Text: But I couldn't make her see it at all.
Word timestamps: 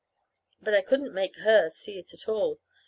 But 0.59 0.73
I 0.73 0.81
couldn't 0.81 1.13
make 1.13 1.35
her 1.41 1.69
see 1.69 1.99
it 1.99 2.11
at 2.11 2.27
all. 2.27 2.59